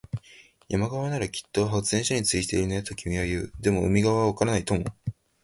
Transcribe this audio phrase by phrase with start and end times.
[0.67, 3.51] 山側ならきっと発電所に通じているね、と君は言う。
[3.59, 4.83] でも、海側はわからないとも。